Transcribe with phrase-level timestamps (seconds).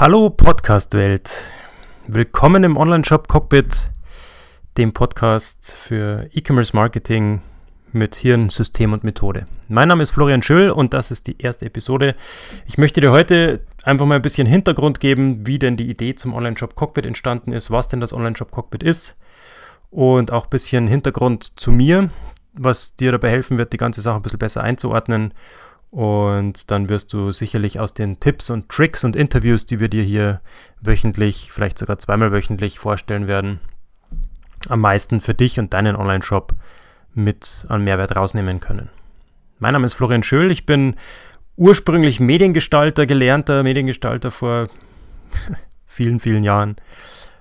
[0.00, 1.44] Hallo Podcast-Welt.
[2.06, 3.90] Willkommen im Online-Shop Cockpit,
[4.78, 7.42] dem Podcast für E-Commerce Marketing
[7.92, 9.44] mit Hirn, System und Methode.
[9.68, 12.16] Mein Name ist Florian Schöll und das ist die erste Episode.
[12.64, 16.32] Ich möchte dir heute einfach mal ein bisschen Hintergrund geben, wie denn die Idee zum
[16.32, 19.18] Online-Shop Cockpit entstanden ist, was denn das Online-Shop Cockpit ist
[19.90, 22.08] und auch ein bisschen Hintergrund zu mir,
[22.54, 25.34] was dir dabei helfen wird, die ganze Sache ein bisschen besser einzuordnen
[25.90, 30.04] und dann wirst du sicherlich aus den Tipps und Tricks und Interviews, die wir dir
[30.04, 30.40] hier
[30.80, 33.58] wöchentlich, vielleicht sogar zweimal wöchentlich vorstellen werden,
[34.68, 36.54] am meisten für dich und deinen Online-Shop
[37.14, 38.88] mit an Mehrwert rausnehmen können.
[39.58, 40.94] Mein Name ist Florian Schöll, ich bin
[41.56, 44.68] ursprünglich Mediengestalter, gelernter Mediengestalter vor
[45.86, 46.76] vielen, vielen Jahren.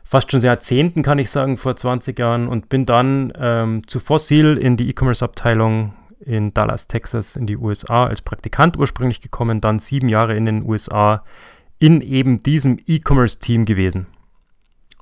[0.03, 4.57] Fast schon Jahrzehnten kann ich sagen, vor 20 Jahren und bin dann ähm, zu Fossil
[4.57, 10.09] in die E-Commerce-Abteilung in Dallas, Texas in die USA als Praktikant ursprünglich gekommen, dann sieben
[10.09, 11.23] Jahre in den USA
[11.79, 14.07] in eben diesem E-Commerce-Team gewesen.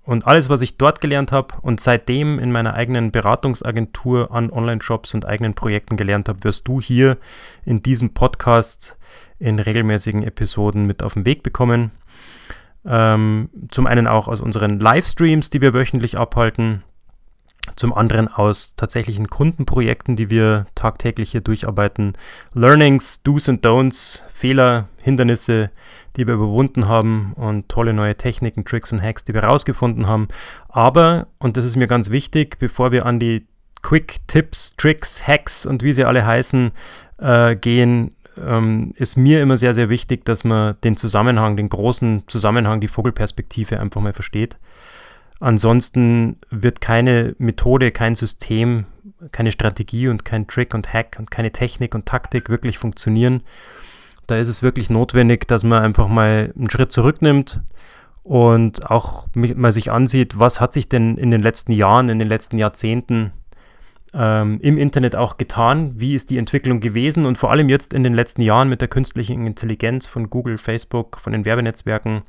[0.04, 5.14] Und alles, was ich dort gelernt habe und seitdem in meiner eigenen Beratungsagentur an Online-Shops
[5.14, 7.18] und eigenen Projekten gelernt habe, wirst du hier
[7.66, 8.98] in diesem Podcast
[9.38, 11.92] in regelmäßigen Episoden mit auf den Weg bekommen.
[12.86, 16.84] Ähm, zum einen auch aus unseren Livestreams, die wir wöchentlich abhalten,
[17.76, 22.14] zum anderen aus tatsächlichen Kundenprojekten, die wir tagtäglich hier durcharbeiten.
[22.53, 25.69] Learnings, Do's und Don'ts, Fehler, Hindernisse,
[26.16, 30.28] die wir überwunden haben und tolle neue Techniken, Tricks und Hacks, die wir herausgefunden haben.
[30.68, 33.46] Aber, und das ist mir ganz wichtig, bevor wir an die
[33.84, 36.72] Quick Tipps, Tricks, Hacks und wie sie alle heißen,
[37.20, 42.24] äh, gehen, ähm, ist mir immer sehr, sehr wichtig, dass man den Zusammenhang, den großen
[42.28, 44.58] Zusammenhang, die Vogelperspektive einfach mal versteht.
[45.40, 48.86] Ansonsten wird keine Methode, kein System,
[49.31, 53.44] keine Strategie und kein Trick und Hack und keine Technik und Taktik wirklich funktionieren.
[54.26, 57.62] Da ist es wirklich notwendig, dass man einfach mal einen Schritt zurücknimmt
[58.24, 62.28] und auch mal sich ansieht, was hat sich denn in den letzten Jahren, in den
[62.28, 63.31] letzten Jahrzehnten
[64.14, 67.26] ähm, im Internet auch getan, wie ist die Entwicklung gewesen?
[67.26, 71.20] Und vor allem jetzt in den letzten Jahren mit der künstlichen Intelligenz von Google, Facebook,
[71.20, 72.24] von den Werbenetzwerken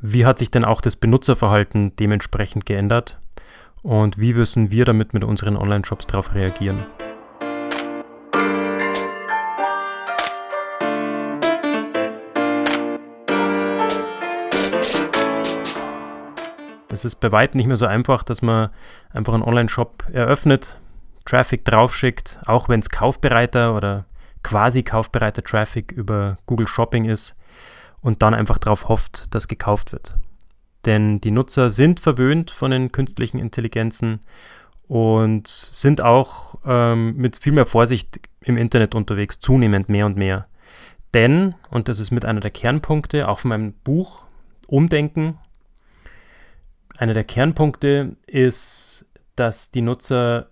[0.00, 3.18] wie hat sich denn auch das Benutzerverhalten dementsprechend geändert?
[3.82, 6.86] Und wie müssen wir damit mit unseren Online-Shops darauf reagieren?
[16.88, 18.70] Es ist bei weitem nicht mehr so einfach, dass man
[19.12, 20.78] einfach einen Online-Shop eröffnet,
[21.26, 24.06] Traffic draufschickt, auch wenn es kaufbereiter oder
[24.42, 27.36] quasi kaufbereiter Traffic über Google Shopping ist
[28.00, 30.14] und dann einfach darauf hofft, dass gekauft wird.
[30.84, 34.20] Denn die Nutzer sind verwöhnt von den künstlichen Intelligenzen
[34.86, 40.46] und sind auch ähm, mit viel mehr Vorsicht im Internet unterwegs, zunehmend mehr und mehr.
[41.12, 44.24] Denn, und das ist mit einer der Kernpunkte, auch von meinem Buch
[44.68, 45.38] Umdenken,
[46.96, 50.50] einer der Kernpunkte ist, dass die Nutzer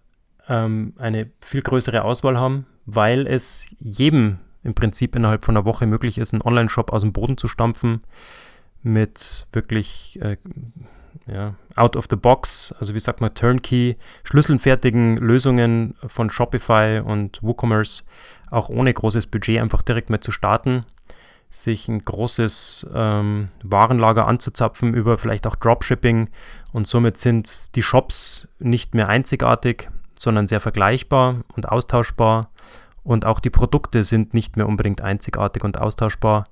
[0.48, 5.86] ähm, eine viel größere Auswahl haben, weil es jedem im Prinzip innerhalb von einer Woche
[5.86, 8.02] möglich ist, einen Online-Shop aus dem Boden zu stampfen
[8.82, 10.36] mit wirklich äh,
[11.26, 17.42] ja, out of the box, also wie sagt man, turnkey, schlüsselfertigen Lösungen von Shopify und
[17.42, 18.04] WooCommerce,
[18.50, 20.84] auch ohne großes Budget einfach direkt mal zu starten,
[21.50, 26.28] sich ein großes ähm, Warenlager anzuzapfen über vielleicht auch Dropshipping
[26.72, 29.88] und somit sind die Shops nicht mehr einzigartig,
[30.18, 32.50] sondern sehr vergleichbar und austauschbar
[33.04, 36.44] und auch die Produkte sind nicht mehr unbedingt einzigartig und austauschbar,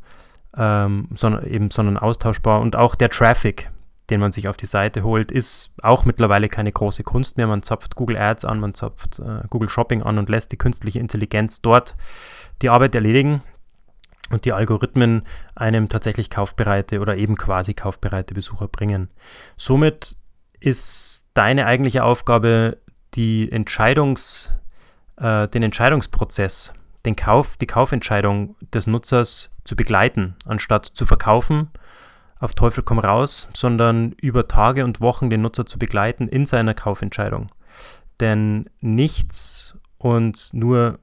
[0.57, 2.61] ähm, sondern eben sondern austauschbar.
[2.61, 3.71] Und auch der Traffic,
[4.11, 7.47] den man sich auf die Seite holt, ist auch mittlerweile keine große Kunst mehr.
[7.47, 10.99] Man zapft Google Ads an, man zapft äh, Google Shopping an und lässt die künstliche
[10.99, 11.97] Intelligenz dort
[12.61, 13.43] die Arbeit erledigen
[14.31, 15.23] und die Algorithmen
[15.55, 19.09] einem tatsächlich kaufbereite oder eben quasi kaufbereite Besucher bringen.
[19.57, 20.17] Somit
[20.61, 22.79] ist deine eigentliche Aufgabe,
[23.15, 24.53] die Entscheidungs-
[25.17, 26.73] äh, den Entscheidungsprozess,
[27.05, 31.70] den Kauf, die Kaufentscheidung des Nutzers zu begleiten, anstatt zu verkaufen,
[32.38, 36.75] auf Teufel komm raus, sondern über Tage und Wochen den Nutzer zu begleiten in seiner
[36.75, 37.50] Kaufentscheidung.
[38.20, 40.99] Denn nichts und nur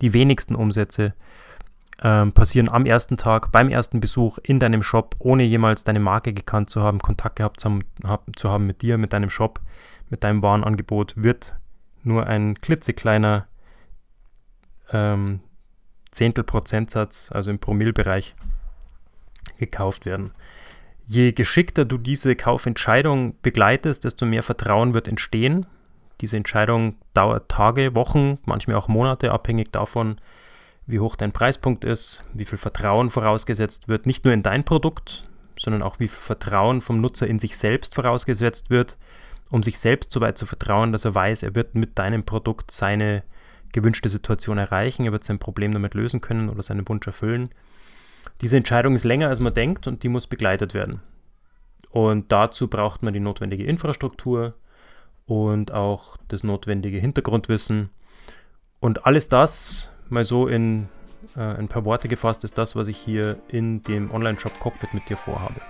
[0.00, 1.14] die wenigsten Umsätze
[2.02, 6.34] ähm, passieren am ersten Tag, beim ersten Besuch in deinem Shop, ohne jemals deine Marke
[6.34, 9.60] gekannt zu haben, Kontakt gehabt zu haben, zu haben mit dir, mit deinem Shop,
[10.10, 11.54] mit deinem Warenangebot, wird
[12.06, 13.46] nur ein klitzekleiner
[14.92, 15.40] ähm,
[16.12, 18.34] Zehntel-Prozentsatz, also im Promillbereich,
[19.58, 20.32] gekauft werden.
[21.06, 25.66] Je geschickter du diese Kaufentscheidung begleitest, desto mehr Vertrauen wird entstehen.
[26.20, 30.20] Diese Entscheidung dauert Tage, Wochen, manchmal auch Monate, abhängig davon,
[30.86, 35.28] wie hoch dein Preispunkt ist, wie viel Vertrauen vorausgesetzt wird, nicht nur in dein Produkt,
[35.58, 38.96] sondern auch wie viel Vertrauen vom Nutzer in sich selbst vorausgesetzt wird,
[39.50, 42.70] um sich selbst so weit zu vertrauen, dass er weiß, er wird mit deinem Produkt
[42.70, 43.22] seine
[43.72, 47.50] gewünschte Situation erreichen, er wird sein Problem damit lösen können oder seinen Wunsch erfüllen.
[48.40, 51.00] Diese Entscheidung ist länger, als man denkt und die muss begleitet werden.
[51.90, 54.54] Und dazu braucht man die notwendige Infrastruktur
[55.26, 57.90] und auch das notwendige Hintergrundwissen.
[58.80, 60.88] Und alles das mal so in
[61.36, 65.08] äh, ein paar Worte gefasst, ist das, was ich hier in dem Online-Shop Cockpit mit
[65.08, 65.60] dir vorhabe.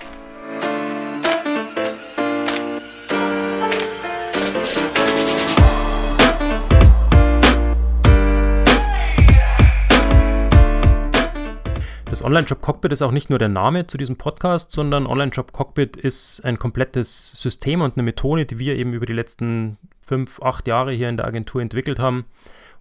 [12.16, 15.98] Das Online-Shop Cockpit ist auch nicht nur der Name zu diesem Podcast, sondern Online-Shop Cockpit
[15.98, 20.66] ist ein komplettes System und eine Methode, die wir eben über die letzten fünf, acht
[20.66, 22.24] Jahre hier in der Agentur entwickelt haben,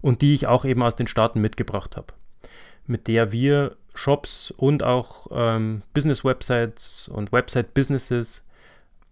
[0.00, 2.14] und die ich auch eben aus den Staaten mitgebracht habe,
[2.86, 8.48] mit der wir Shops und auch ähm, Business-Websites und Website-Businesses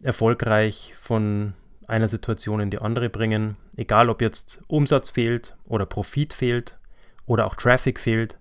[0.03, 1.53] erfolgreich von
[1.87, 6.79] einer Situation in die andere bringen, egal ob jetzt Umsatz fehlt oder Profit fehlt
[7.27, 8.39] oder auch Traffic fehlt,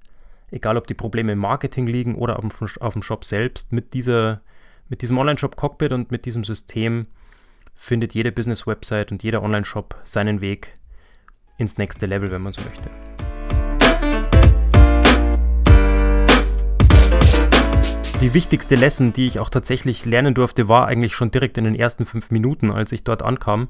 [0.54, 3.94] egal ob die Probleme im Marketing liegen oder auf dem, auf dem Shop selbst, mit,
[3.94, 4.42] dieser,
[4.88, 7.08] mit diesem Online-Shop-Cockpit und mit diesem System
[7.74, 10.78] findet jede Business-Website und jeder Online-Shop seinen Weg
[11.58, 12.90] ins nächste Level, wenn man so möchte.
[18.22, 21.76] Die wichtigste Lesson, die ich auch tatsächlich lernen durfte, war eigentlich schon direkt in den
[21.76, 23.70] ersten fünf Minuten, als ich dort ankam.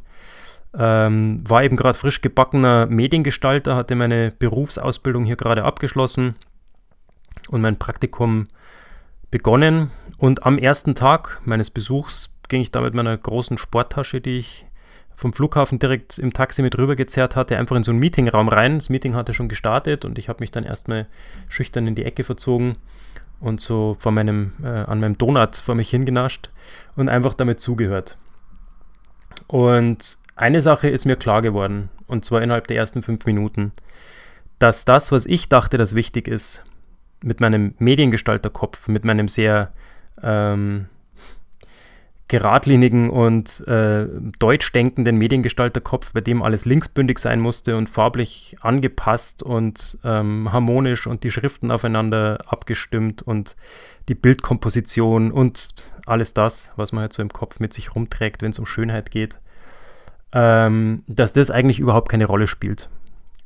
[0.77, 6.35] Ähm, war eben gerade frisch gebackener Mediengestalter, hatte meine Berufsausbildung hier gerade abgeschlossen
[7.50, 8.48] und mein Praktikum
[9.31, 9.92] begonnen.
[10.18, 14.66] Und am ersten Tag meines Besuchs ging ich da mit meiner großen Sporttasche, die ich
[15.16, 18.80] vom Flughafen direkt im Taxi mit rübergezerrt hatte, einfach in so einen Meetingraum rein.
[18.80, 21.07] Das Meeting hatte schon gestartet und ich habe mich dann erstmal
[21.50, 22.78] schüchtern in die Ecke verzogen
[23.40, 26.50] und so vor meinem, äh, an meinem Donut vor mich hingenascht
[26.95, 28.18] und einfach damit zugehört.
[29.48, 33.72] Und eine Sache ist mir klar geworden, und zwar innerhalb der ersten fünf Minuten,
[34.60, 36.63] dass das, was ich dachte, das wichtig ist,
[37.24, 39.72] mit meinem Mediengestalterkopf, mit meinem sehr
[40.22, 40.88] ähm,
[42.28, 44.08] geradlinigen und äh,
[44.40, 51.06] deutsch denkenden Mediengestalterkopf, bei dem alles linksbündig sein musste und farblich angepasst und ähm, harmonisch
[51.06, 53.56] und die Schriften aufeinander abgestimmt und
[54.10, 58.52] die Bildkomposition und alles das, was man halt so im Kopf mit sich rumträgt, wenn
[58.52, 59.38] es um Schönheit geht,
[60.31, 62.90] ähm, dass das eigentlich überhaupt keine Rolle spielt.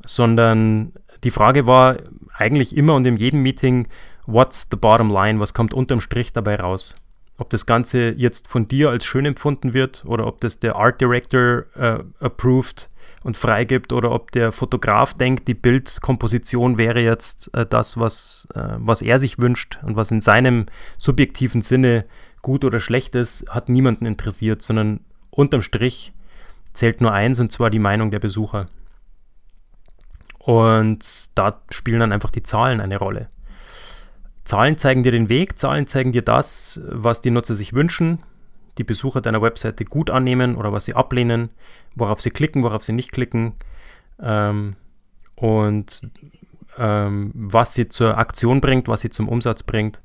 [0.06, 1.98] Sondern die Frage war
[2.34, 3.88] eigentlich immer und in jedem Meeting,
[4.26, 6.96] what's the bottom line, was kommt unterm Strich dabei raus?
[7.38, 11.00] ob das Ganze jetzt von dir als schön empfunden wird oder ob das der Art
[11.00, 12.90] Director äh, approved
[13.24, 18.78] und freigibt oder ob der Fotograf denkt, die Bildkomposition wäre jetzt äh, das, was, äh,
[18.78, 20.66] was er sich wünscht und was in seinem
[20.98, 22.06] subjektiven Sinne
[22.42, 26.14] gut oder schlecht ist, hat niemanden interessiert, sondern unterm Strich
[26.74, 28.66] zählt nur eins und zwar die Meinung der Besucher.
[30.48, 33.28] Und da spielen dann einfach die Zahlen eine Rolle.
[34.46, 38.24] Zahlen zeigen dir den Weg, Zahlen zeigen dir das, was die Nutzer sich wünschen,
[38.78, 41.50] die Besucher deiner Webseite gut annehmen oder was sie ablehnen,
[41.96, 43.56] worauf sie klicken, worauf sie nicht klicken
[44.22, 44.78] ähm,
[45.36, 46.04] und
[46.78, 50.00] ähm, was sie zur Aktion bringt, was sie zum Umsatz bringt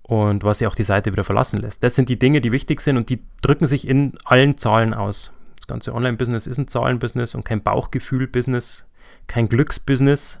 [0.00, 1.84] und was sie auch die Seite wieder verlassen lässt.
[1.84, 5.34] Das sind die Dinge, die wichtig sind und die drücken sich in allen Zahlen aus.
[5.58, 8.85] Das ganze Online-Business ist ein Zahlenbusiness und kein Bauchgefühl-Business,
[9.26, 10.40] kein Glücksbusiness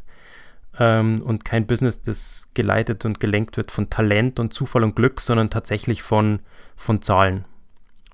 [0.78, 5.20] ähm, und kein Business, das geleitet und gelenkt wird von Talent und Zufall und Glück,
[5.20, 6.40] sondern tatsächlich von,
[6.76, 7.44] von Zahlen.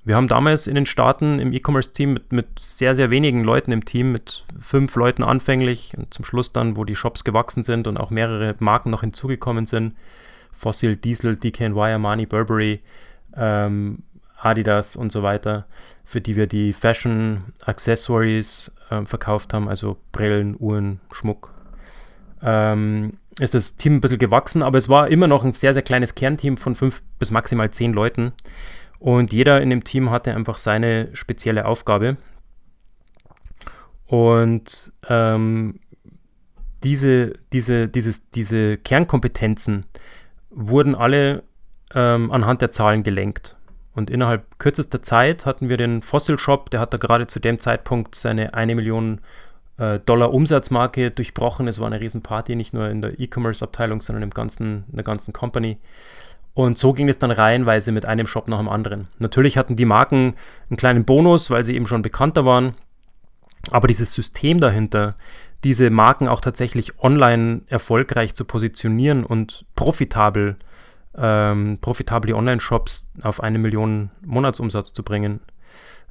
[0.05, 3.85] Wir haben damals in den Staaten im E-Commerce-Team mit, mit sehr, sehr wenigen Leuten im
[3.85, 7.99] Team, mit fünf Leuten anfänglich und zum Schluss dann, wo die Shops gewachsen sind und
[7.99, 9.95] auch mehrere Marken noch hinzugekommen sind,
[10.53, 12.81] Fossil, Diesel, DKNY, Armani, Burberry,
[13.37, 14.03] ähm,
[14.45, 15.67] Adidas und so weiter,
[16.05, 21.53] für die wir die Fashion Accessories äh, verkauft haben, also Brillen, Uhren, Schmuck,
[22.43, 25.83] ähm, ist das Team ein bisschen gewachsen, aber es war immer noch ein sehr, sehr
[25.83, 28.33] kleines Kernteam von fünf bis maximal zehn Leuten.
[28.99, 32.19] Und jeder in dem Team hatte einfach seine spezielle Aufgabe.
[34.07, 35.81] Und ähm,
[36.85, 39.87] diese, diese, dieses, diese Kernkompetenzen
[40.51, 41.43] wurden alle
[41.95, 43.57] ähm, anhand der Zahlen gelenkt.
[43.95, 47.61] Und innerhalb kürzester Zeit hatten wir den Fossil Shop, der hat da gerade zu dem
[47.61, 49.21] Zeitpunkt seine eine Million
[49.77, 51.69] äh, Dollar Umsatzmarke durchbrochen.
[51.69, 55.33] Es war eine Riesenparty, nicht nur in der E-Commerce-Abteilung, sondern im ganzen, in der ganzen
[55.33, 55.79] Company.
[56.55, 59.09] Und so ging es dann reihenweise mit einem Shop nach dem anderen.
[59.19, 60.37] Natürlich hatten die Marken
[60.69, 62.75] einen kleinen Bonus, weil sie eben schon bekannter waren.
[63.71, 65.15] Aber dieses System dahinter,
[65.65, 70.57] diese Marken auch tatsächlich online erfolgreich zu positionieren und profitabel,
[71.17, 75.41] ähm, profitable Online-Shops auf eine Million Monatsumsatz zu bringen,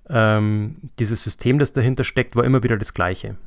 [0.10, 3.38] ähm, dieses System, das dahinter steckt, war immer wieder das gleiche.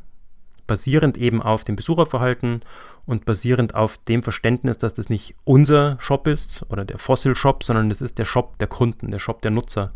[0.66, 2.62] Basierend eben auf dem Besucherverhalten
[3.04, 7.62] und basierend auf dem Verständnis, dass das nicht unser Shop ist oder der Fossil Shop,
[7.62, 9.92] sondern das ist der Shop der Kunden, der Shop der Nutzer.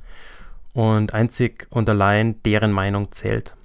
[0.74, 3.56] Und einzig und allein deren Meinung zählt.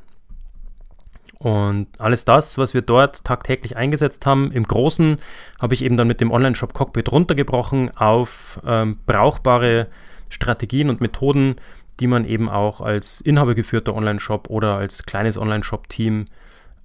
[1.44, 5.18] Und alles das, was wir dort tagtäglich eingesetzt haben, im Großen
[5.60, 9.88] habe ich eben dann mit dem Online-Shop Cockpit runtergebrochen auf ähm, brauchbare
[10.30, 11.58] Strategien und Methoden,
[12.00, 16.28] die man eben auch als inhabergeführter Online-Shop oder als kleines Online-Shop-Team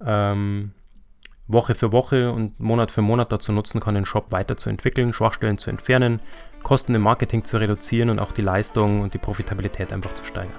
[0.05, 0.71] ähm,
[1.47, 5.69] Woche für Woche und Monat für Monat dazu nutzen kann, den Shop weiterzuentwickeln, Schwachstellen zu
[5.69, 6.19] entfernen,
[6.63, 10.51] Kosten im Marketing zu reduzieren und auch die Leistung und die Profitabilität einfach zu steigern.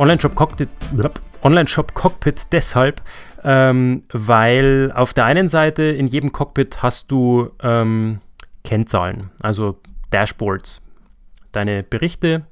[0.00, 0.68] Online-Shop Cockpit,
[1.42, 3.02] Online Cockpit deshalb,
[3.44, 8.20] ähm, weil auf der einen Seite in jedem Cockpit hast du ähm,
[8.64, 9.78] Kennzahlen, also
[10.10, 10.80] Dashboards,
[11.52, 12.46] deine Berichte,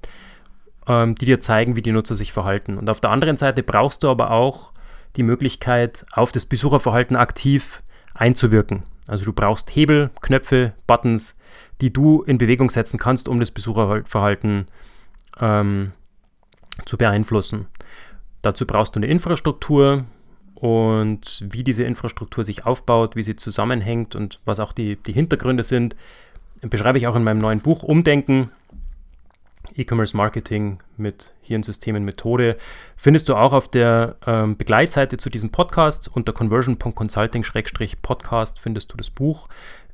[0.87, 2.77] ähm, die dir zeigen, wie die Nutzer sich verhalten.
[2.77, 4.73] Und auf der anderen Seite brauchst du aber auch
[5.17, 7.83] die Möglichkeit, auf das Besucherverhalten aktiv
[8.15, 8.83] einzuwirken.
[9.07, 11.39] Also du brauchst Hebel, Knöpfe, Buttons,
[11.81, 14.67] die du in Bewegung setzen kannst, um das Besucherverhalten
[15.41, 15.93] ähm,
[16.89, 17.67] zu beeinflussen.
[18.43, 20.05] Dazu brauchst du eine Infrastruktur
[20.55, 25.63] und wie diese Infrastruktur sich aufbaut, wie sie zusammenhängt und was auch die, die Hintergründe
[25.63, 25.95] sind,
[26.63, 28.51] beschreibe ich auch in meinem neuen Buch Umdenken.
[29.77, 32.57] E-Commerce Marketing mit Hirnsystemen Methode
[32.97, 39.11] findest du auch auf der ähm, Begleitseite zu diesem Podcast unter conversion.consulting-podcast findest du das
[39.11, 39.49] Buch.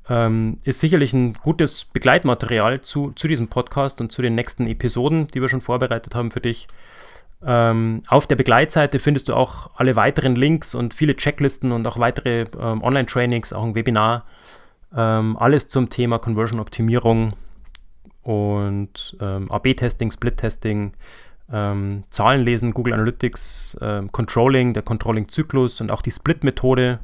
[0.08, 5.28] Ähm, ist sicherlich ein gutes Begleitmaterial zu, zu diesem Podcast und zu den nächsten Episoden,
[5.28, 6.68] die wir schon vorbereitet haben für dich.
[7.46, 11.98] Ähm, auf der Begleitseite findest du auch alle weiteren Links und viele Checklisten und auch
[11.98, 14.24] weitere ähm, Online-Trainings, auch ein Webinar.
[14.94, 17.34] Ähm, alles zum Thema Conversion-Optimierung
[18.22, 20.92] und ähm, AB-Testing, Split-Testing,
[21.52, 23.76] ähm, Zahlen lesen, Google Analytics,
[24.12, 27.00] Controlling, der Controlling-Zyklus und auch die Split-Methode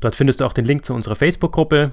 [0.00, 1.92] Dort findest du auch den Link zu unserer Facebook-Gruppe,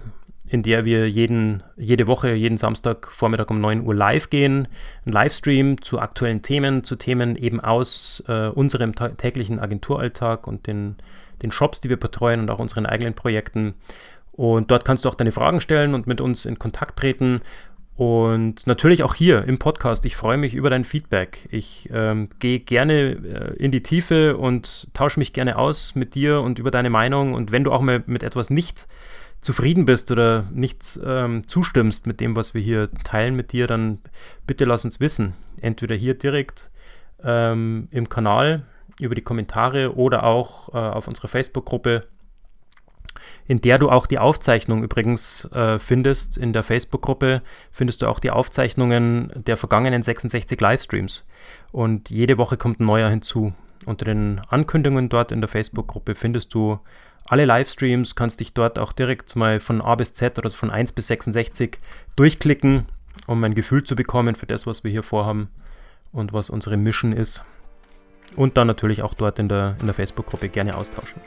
[0.49, 4.67] in der wir jeden, jede Woche, jeden Samstag Vormittag um 9 Uhr live gehen.
[5.05, 10.95] Ein Livestream zu aktuellen Themen, zu Themen eben aus äh, unserem täglichen Agenturalltag und den,
[11.41, 13.73] den Shops, die wir betreuen und auch unseren eigenen Projekten.
[14.31, 17.41] Und dort kannst du auch deine Fragen stellen und mit uns in Kontakt treten.
[17.97, 20.05] Und natürlich auch hier im Podcast.
[20.05, 21.49] Ich freue mich über dein Feedback.
[21.51, 26.41] Ich ähm, gehe gerne äh, in die Tiefe und tausche mich gerne aus mit dir
[26.41, 27.33] und über deine Meinung.
[27.33, 28.87] Und wenn du auch mal mit etwas nicht
[29.47, 33.99] zufrieden bist oder nicht ähm, zustimmst mit dem, was wir hier teilen mit dir, dann
[34.45, 35.35] bitte lass uns wissen.
[35.61, 36.69] Entweder hier direkt
[37.23, 38.65] ähm, im Kanal
[38.99, 42.07] über die Kommentare oder auch äh, auf unserer Facebook-Gruppe,
[43.47, 46.37] in der du auch die Aufzeichnung übrigens äh, findest.
[46.37, 51.25] In der Facebook-Gruppe findest du auch die Aufzeichnungen der vergangenen 66 Livestreams.
[51.71, 53.53] Und jede Woche kommt ein neuer hinzu.
[53.85, 56.79] Unter den Ankündigungen dort in der Facebook-Gruppe findest du
[57.27, 60.93] alle Livestreams, kannst dich dort auch direkt mal von A bis Z oder von 1
[60.93, 61.77] bis 66
[62.15, 62.85] durchklicken,
[63.27, 65.49] um ein Gefühl zu bekommen für das, was wir hier vorhaben
[66.11, 67.43] und was unsere Mission ist.
[68.35, 71.21] Und dann natürlich auch dort in der, in der Facebook-Gruppe gerne austauschen.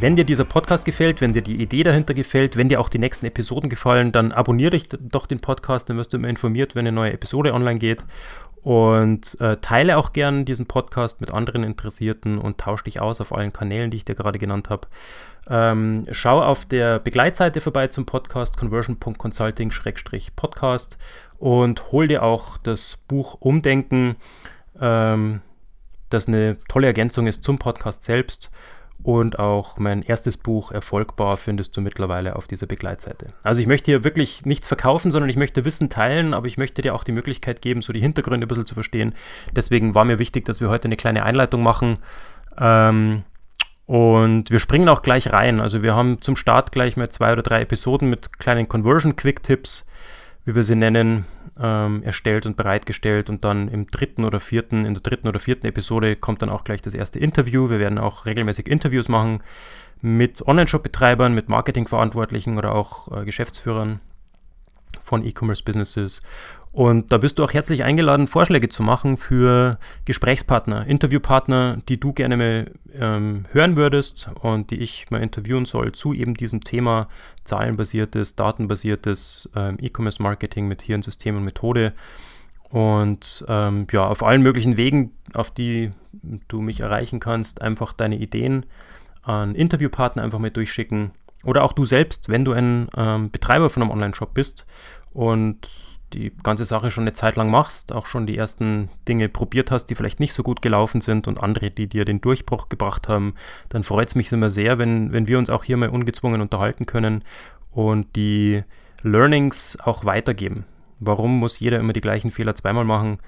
[0.00, 2.98] Wenn dir dieser Podcast gefällt, wenn dir die Idee dahinter gefällt, wenn dir auch die
[2.98, 6.86] nächsten Episoden gefallen, dann abonniere dich doch den Podcast, dann wirst du immer informiert, wenn
[6.86, 8.04] eine neue Episode online geht.
[8.62, 13.34] Und äh, teile auch gern diesen Podcast mit anderen Interessierten und tausche dich aus auf
[13.34, 14.86] allen Kanälen, die ich dir gerade genannt habe.
[15.48, 20.98] Ähm, schau auf der Begleitseite vorbei zum Podcast conversion.consulting-podcast
[21.38, 24.16] und hol dir auch das Buch Umdenken,
[24.78, 25.40] ähm,
[26.10, 28.50] das eine tolle Ergänzung ist zum Podcast selbst.
[29.02, 33.28] Und auch mein erstes Buch Erfolgbar findest du mittlerweile auf dieser Begleitseite.
[33.42, 36.82] Also ich möchte hier wirklich nichts verkaufen, sondern ich möchte Wissen teilen, aber ich möchte
[36.82, 39.14] dir auch die Möglichkeit geben, so die Hintergründe ein bisschen zu verstehen.
[39.56, 41.98] Deswegen war mir wichtig, dass wir heute eine kleine Einleitung machen.
[42.58, 43.22] Ähm,
[43.86, 45.60] und wir springen auch gleich rein.
[45.60, 49.86] Also wir haben zum Start gleich mal zwei oder drei Episoden mit kleinen Conversion-Quick-Tipps
[50.44, 51.24] wie wir sie nennen,
[51.60, 53.30] ähm, erstellt und bereitgestellt.
[53.30, 56.64] Und dann im dritten oder vierten, in der dritten oder vierten Episode kommt dann auch
[56.64, 57.68] gleich das erste Interview.
[57.68, 59.42] Wir werden auch regelmäßig Interviews machen
[60.00, 64.00] mit Online-Shop-Betreibern, mit Marketingverantwortlichen oder auch äh, Geschäftsführern
[65.02, 66.20] von E-Commerce-Businesses.
[66.72, 72.12] Und da bist du auch herzlich eingeladen, Vorschläge zu machen für Gesprächspartner, Interviewpartner, die du
[72.12, 77.08] gerne mal ähm, hören würdest und die ich mal interviewen soll zu eben diesem Thema
[77.42, 81.92] zahlenbasiertes, datenbasiertes ähm, E-Commerce-Marketing mit Hirnsystem und Methode.
[82.68, 85.90] Und ähm, ja, auf allen möglichen Wegen, auf die
[86.46, 88.64] du mich erreichen kannst, einfach deine Ideen
[89.22, 91.10] an Interviewpartner einfach mal durchschicken.
[91.42, 94.68] Oder auch du selbst, wenn du ein ähm, Betreiber von einem Online-Shop bist
[95.12, 95.68] und
[96.12, 99.86] die ganze Sache schon eine Zeit lang machst, auch schon die ersten Dinge probiert hast,
[99.86, 103.34] die vielleicht nicht so gut gelaufen sind und andere, die dir den Durchbruch gebracht haben,
[103.68, 106.86] dann freut es mich immer sehr, wenn, wenn wir uns auch hier mal ungezwungen unterhalten
[106.86, 107.24] können
[107.70, 108.62] und die
[109.02, 110.64] Learnings auch weitergeben.
[110.98, 113.18] Warum muss jeder immer die gleichen Fehler zweimal machen?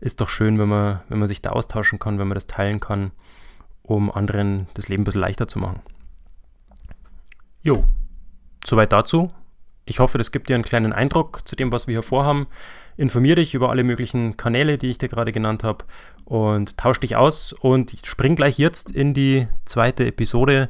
[0.00, 2.78] Ist doch schön, wenn man, wenn man sich da austauschen kann, wenn man das teilen
[2.78, 3.10] kann,
[3.82, 5.80] um anderen das Leben ein bisschen leichter zu machen.
[7.62, 7.84] Jo,
[8.64, 9.30] soweit dazu.
[9.84, 12.46] Ich hoffe, das gibt dir einen kleinen Eindruck zu dem, was wir hier vorhaben.
[12.96, 15.84] Informier dich über alle möglichen Kanäle, die ich dir gerade genannt habe
[16.24, 20.68] und tausch dich aus und spring gleich jetzt in die zweite Episode,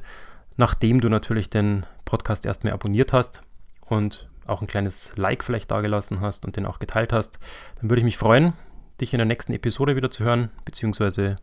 [0.57, 3.43] nachdem du natürlich den Podcast erstmal abonniert hast
[3.87, 7.39] und auch ein kleines Like vielleicht dagelassen hast und den auch geteilt hast.
[7.81, 8.55] Dann würde ich mich freuen,
[9.01, 11.37] dich in der nächsten Episode wieder zu hören, beziehungsweise,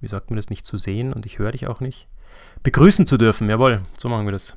[0.00, 2.08] wie sagt man das, nicht zu sehen und ich höre dich auch nicht.
[2.62, 4.56] Begrüßen zu dürfen, jawohl, so machen wir das.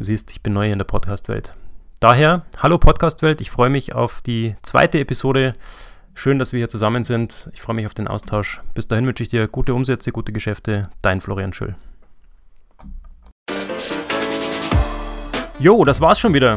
[0.00, 1.52] Du siehst, ich bin neu in der Podcast-Welt.
[2.00, 5.54] Daher, hallo Podcast-Welt, ich freue mich auf die zweite Episode.
[6.14, 7.50] Schön, dass wir hier zusammen sind.
[7.52, 8.62] Ich freue mich auf den Austausch.
[8.72, 10.88] Bis dahin wünsche ich dir gute Umsätze, gute Geschäfte.
[11.02, 11.76] Dein Florian Schüll.
[15.58, 16.56] Jo, das war's schon wieder.